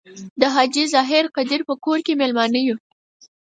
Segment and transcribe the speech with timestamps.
[0.39, 2.77] د حاجي ظاهر قدیر په کور کې میلمانه یو.